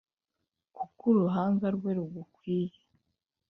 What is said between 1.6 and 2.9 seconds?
rwe rugukwiye,